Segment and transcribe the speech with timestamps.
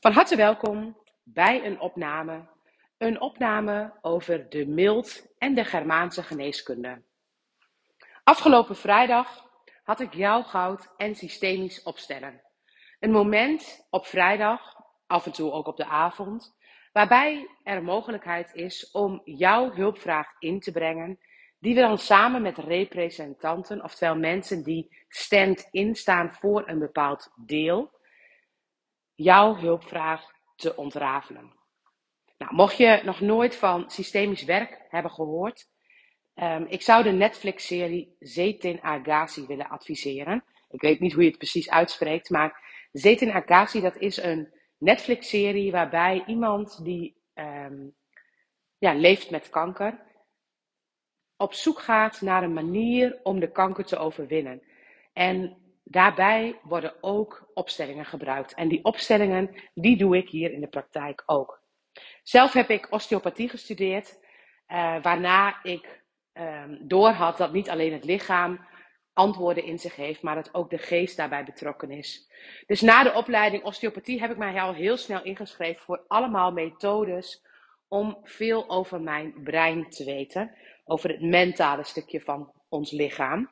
[0.00, 2.48] Van harte welkom bij een opname.
[2.98, 7.02] Een opname over de mild en de Germaanse geneeskunde.
[8.24, 9.50] Afgelopen vrijdag
[9.82, 12.42] had ik jouw goud en systemisch opstellen.
[13.00, 14.74] Een moment op vrijdag,
[15.06, 16.56] af en toe ook op de avond,
[16.92, 21.18] waarbij er mogelijkheid is om jouw hulpvraag in te brengen,
[21.58, 27.96] die we dan samen met representanten, oftewel mensen die stand-in staan voor een bepaald deel,
[29.18, 30.22] jouw hulpvraag
[30.56, 31.52] te ontrafelen.
[32.38, 35.68] Nou, mocht je nog nooit van systemisch werk hebben gehoord,
[36.34, 40.44] um, ik zou de Netflix-serie Zetin Agassi willen adviseren.
[40.68, 45.72] Ik weet niet hoe je het precies uitspreekt, maar Zetin Agassi, dat is een Netflix-serie
[45.72, 47.94] waarbij iemand die um,
[48.78, 50.06] ja, leeft met kanker,
[51.36, 54.62] op zoek gaat naar een manier om de kanker te overwinnen.
[55.12, 55.56] En
[55.90, 58.54] daarbij worden ook opstellingen gebruikt.
[58.54, 61.62] En die opstellingen, die doe ik hier in de praktijk ook.
[62.22, 64.18] Zelf heb ik osteopathie gestudeerd,
[64.68, 68.66] uh, waarna ik um, doorhad dat niet alleen het lichaam
[69.12, 72.30] antwoorden in zich heeft, maar dat ook de geest daarbij betrokken is.
[72.66, 77.46] Dus na de opleiding osteopathie heb ik mij al heel snel ingeschreven voor allemaal methodes
[77.88, 83.50] om veel over mijn brein te weten, over het mentale stukje van ons lichaam.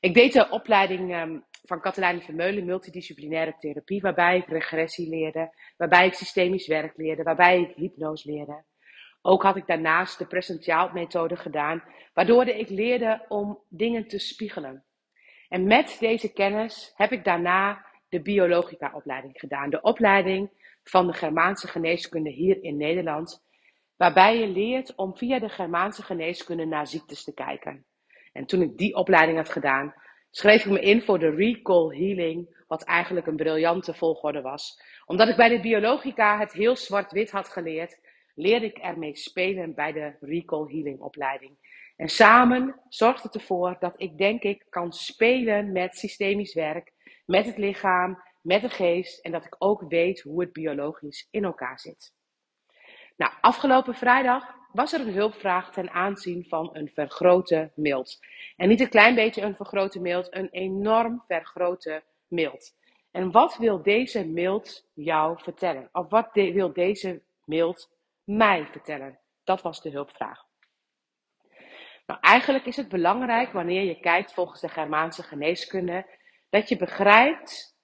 [0.00, 6.06] Ik deed de opleiding um, van Katelijne Vermeulen, multidisciplinaire therapie, waarbij ik regressie leerde, waarbij
[6.06, 8.64] ik systemisch werk leerde, waarbij ik hypnose leerde.
[9.22, 11.82] Ook had ik daarnaast de present child methode gedaan,
[12.14, 14.84] waardoor ik leerde om dingen te spiegelen.
[15.48, 19.70] En met deze kennis heb ik daarna de biologica opleiding gedaan.
[19.70, 20.50] De opleiding
[20.82, 23.44] van de Germaanse geneeskunde hier in Nederland,
[23.96, 27.84] waarbij je leert om via de Germaanse geneeskunde naar ziektes te kijken.
[28.32, 29.94] En toen ik die opleiding had gedaan,
[30.30, 34.82] schreef ik me in voor de Recall Healing, wat eigenlijk een briljante volgorde was.
[35.06, 37.98] Omdat ik bij de biologica het heel zwart-wit had geleerd,
[38.34, 41.58] leerde ik ermee spelen bij de Recall Healing opleiding.
[41.96, 46.92] En samen zorgt het ervoor dat ik denk ik kan spelen met systemisch werk,
[47.26, 51.44] met het lichaam, met de geest en dat ik ook weet hoe het biologisch in
[51.44, 52.12] elkaar zit.
[53.16, 58.20] Nou, afgelopen vrijdag was er een hulpvraag ten aanzien van een vergrote mild.
[58.56, 62.74] En niet een klein beetje een vergrote mild, een enorm vergrote mild.
[63.10, 65.88] En wat wil deze mild jou vertellen?
[65.92, 67.90] Of wat wil deze mild
[68.24, 69.18] mij vertellen?
[69.44, 70.48] Dat was de hulpvraag.
[72.06, 76.06] Nou, eigenlijk is het belangrijk wanneer je kijkt volgens de Germaanse geneeskunde,
[76.48, 77.76] dat je begrijpt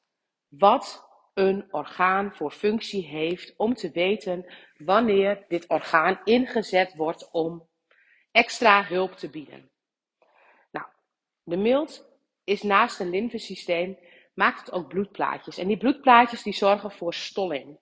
[0.49, 1.06] wat
[1.37, 7.69] een orgaan voor functie heeft om te weten wanneer dit orgaan ingezet wordt om
[8.33, 9.71] extra hulp te bieden.
[10.71, 10.87] Nou,
[11.43, 12.09] de mild
[12.45, 13.99] is naast een lymfesysteem,
[14.35, 15.59] maakt het ook bloedplaatjes.
[15.59, 17.79] En die bloedplaatjes die zorgen voor stolling.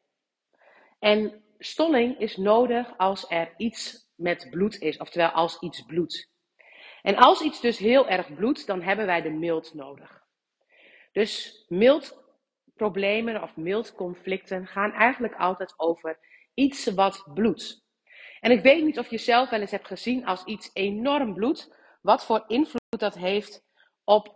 [0.98, 6.31] En stolling is nodig als er iets met bloed is, oftewel als iets bloedt.
[7.03, 10.22] En als iets dus heel erg bloedt, dan hebben wij de mild nodig.
[11.12, 12.24] Dus mild
[12.77, 16.19] problemen of mild conflicten gaan eigenlijk altijd over
[16.55, 17.83] iets wat bloedt.
[18.41, 21.75] En ik weet niet of je zelf wel eens hebt gezien als iets enorm bloedt,
[22.03, 23.65] wat voor invloed dat heeft
[24.05, 24.27] op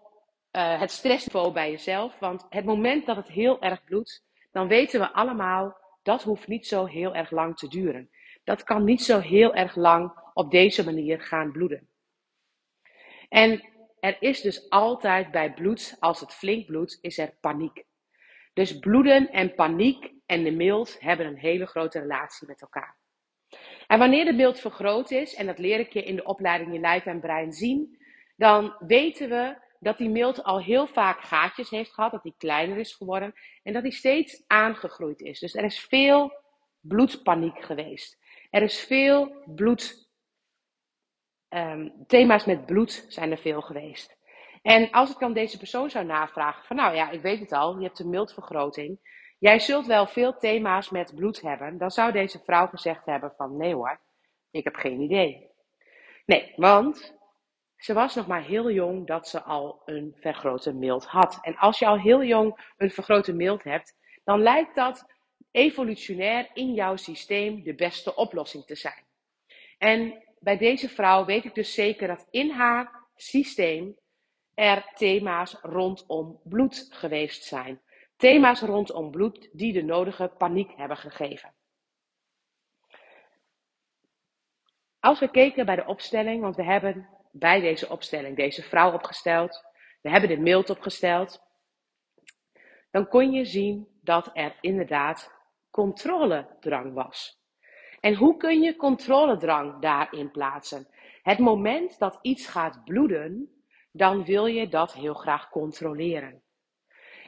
[0.53, 2.19] uh, het stressniveau bij jezelf.
[2.19, 6.66] Want het moment dat het heel erg bloedt, dan weten we allemaal dat hoeft niet
[6.66, 8.10] zo heel erg lang te duren.
[8.44, 11.88] Dat kan niet zo heel erg lang op deze manier gaan bloeden.
[13.28, 13.69] En
[14.00, 17.84] er is dus altijd bij bloed, als het flink bloedt, is er paniek.
[18.58, 22.96] Dus bloeden en paniek en de mild hebben een hele grote relatie met elkaar.
[23.86, 26.80] En wanneer de mild vergroot is, en dat leer ik je in de opleiding in
[26.80, 27.98] lijf en brein zien,
[28.36, 32.78] dan weten we dat die mild al heel vaak gaatjes heeft gehad, dat die kleiner
[32.78, 35.38] is geworden en dat die steeds aangegroeid is.
[35.38, 36.32] Dus er is veel
[36.80, 38.19] bloedpaniek geweest.
[38.50, 40.08] Er is veel bloed,
[41.48, 44.17] um, thema's met bloed zijn er veel geweest.
[44.62, 47.78] En als ik dan deze persoon zou navragen van nou ja, ik weet het al,
[47.78, 49.16] je hebt een mildvergroting.
[49.38, 51.78] Jij zult wel veel thema's met bloed hebben.
[51.78, 54.00] Dan zou deze vrouw gezegd hebben van nee hoor,
[54.50, 55.50] ik heb geen idee.
[56.26, 57.16] Nee, want
[57.76, 61.38] ze was nog maar heel jong dat ze al een vergrote mild had.
[61.43, 65.06] En als je al heel jong een vergrote mild hebt, dan lijkt dat
[65.50, 69.05] evolutionair in jouw systeem de beste oplossing te zijn.
[69.78, 73.96] En bij deze vrouw weet ik dus zeker dat in haar systeem
[74.58, 77.81] er thema's rondom bloed geweest zijn.
[78.16, 81.55] Thema's rondom bloed die de nodige paniek hebben gegeven.
[85.00, 89.64] Als we keken bij de opstelling, want we hebben bij deze opstelling deze vrouw opgesteld,
[90.02, 91.43] we hebben de mild opgesteld,
[92.90, 95.32] dan kon je zien dat er inderdaad
[95.70, 97.43] controledrang was.
[98.00, 100.88] En hoe kun je controledrang daarin plaatsen?
[101.22, 103.57] Het moment dat iets gaat bloeden,
[103.98, 106.42] dan wil je dat heel graag controleren.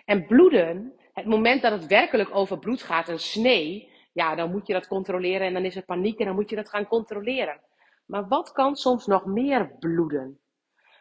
[0.05, 4.67] En bloeden, het moment dat het werkelijk over bloed gaat, een snee, ja, dan moet
[4.67, 7.61] je dat controleren en dan is er paniek en dan moet je dat gaan controleren.
[8.07, 10.41] Maar wat kan soms nog meer bloeden?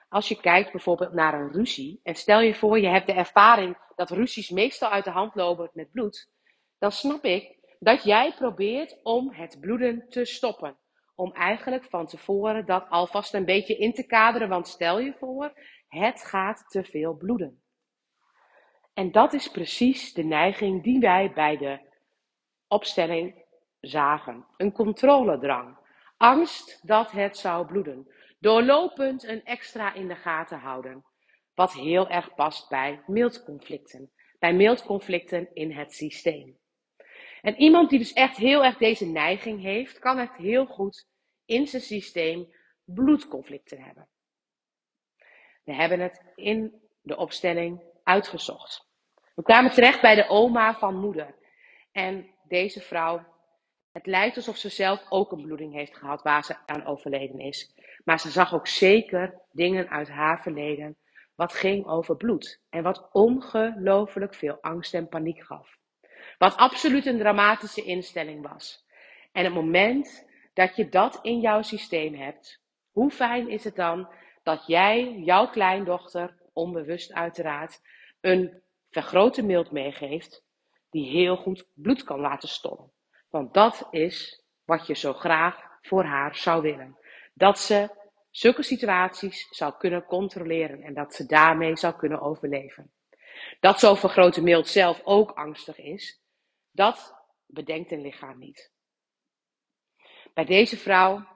[0.09, 3.77] Als je kijkt bijvoorbeeld naar een ruzie en stel je voor je hebt de ervaring
[3.95, 6.29] dat ruzies meestal uit de hand lopen met bloed,
[6.77, 10.77] dan snap ik dat jij probeert om het bloeden te stoppen.
[11.19, 15.53] Om eigenlijk van tevoren dat alvast een beetje in te kaderen, want stel je voor,
[15.87, 17.63] het gaat te veel bloeden.
[18.93, 21.79] En dat is precies de neiging die wij bij de
[22.67, 23.45] opstelling
[23.79, 24.45] zagen.
[24.57, 25.77] Een controledrang.
[26.17, 28.07] Angst dat het zou bloeden.
[28.39, 31.05] Doorlopend een extra in de gaten houden.
[31.53, 34.11] Wat heel erg past bij mildconflicten.
[34.39, 36.57] Bij mildconflicten in het systeem.
[37.41, 41.07] En iemand die dus echt heel erg deze neiging heeft, kan het heel goed
[41.45, 42.53] in zijn systeem
[42.83, 44.07] bloedconflicten hebben.
[45.63, 48.87] We hebben het in de opstelling uitgezocht.
[49.35, 51.35] We kwamen terecht bij de oma van moeder.
[51.91, 53.25] En deze vrouw,
[53.91, 57.73] het lijkt alsof ze zelf ook een bloeding heeft gehad waar ze aan overleden is.
[58.03, 60.97] Maar ze zag ook zeker dingen uit haar verleden
[61.35, 62.61] wat ging over bloed.
[62.69, 65.77] En wat ongelooflijk veel angst en paniek gaf.
[66.39, 68.85] Wat absoluut een dramatische instelling was.
[69.31, 74.09] En het moment dat je dat in jouw systeem hebt, hoe fijn is het dan
[74.43, 77.81] dat jij jouw kleindochter, onbewust uiteraard,
[78.21, 80.43] een vergrote mild meegeeft
[80.89, 82.91] die heel goed bloed kan laten stollen.
[83.29, 86.97] Want dat is wat je zo graag voor haar zou willen.
[87.33, 87.89] Dat ze
[88.31, 92.91] zulke situaties zou kunnen controleren en dat ze daarmee zou kunnen overleven.
[93.59, 96.21] Dat zo'n vergrote mild zelf ook angstig is,
[96.71, 98.71] dat bedenkt een lichaam niet.
[100.33, 101.27] Bij deze vrouw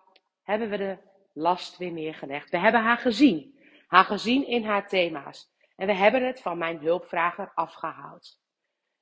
[0.43, 0.97] hebben we de
[1.33, 2.49] last weer neergelegd.
[2.49, 3.59] We hebben haar gezien.
[3.87, 5.51] Haar gezien in haar thema's.
[5.75, 8.39] En we hebben het van mijn hulpvrager afgehaald.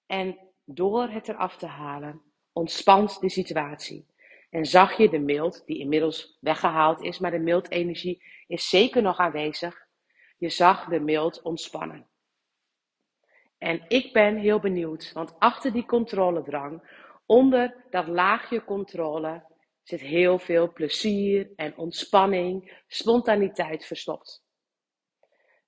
[0.06, 2.22] En door het eraf te halen,
[2.54, 4.10] ontspant de situatie.
[4.50, 9.18] En zag je de mild, die inmiddels weggehaald is, maar de mild-energie is zeker nog
[9.18, 9.88] aanwezig.
[10.38, 12.11] Je zag de mild ontspannen.
[13.62, 16.82] En ik ben heel benieuwd, want achter die controledrang,
[17.26, 19.44] onder dat laagje controle,
[19.84, 24.44] zit heel veel plezier en ontspanning, spontaniteit verstopt.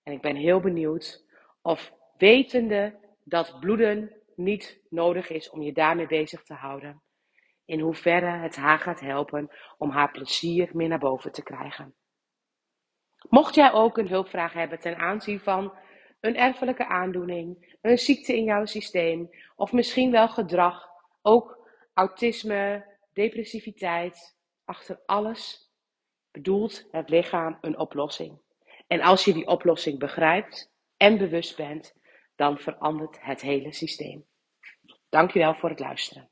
[0.04, 1.26] En ik ben heel benieuwd
[1.62, 7.02] of wetende dat bloeden niet nodig is om je daarmee bezig te houden,
[7.66, 11.96] in hoeverre het haar gaat helpen om haar plezier meer naar boven te krijgen.
[13.30, 15.74] Mocht jij ook een hulpvraag hebben ten aanzien van
[16.24, 20.90] een erfelijke aandoening, een ziekte in jouw systeem of misschien wel gedrag,
[21.22, 24.36] ook autisme, depressiviteit,
[24.66, 25.72] achter alles
[26.32, 28.42] bedoelt het lichaam een oplossing.
[28.88, 31.94] En als je die oplossing begrijpt en bewust bent,
[32.36, 34.26] dan verandert het hele systeem.
[35.10, 36.30] Dankjewel voor het luisteren.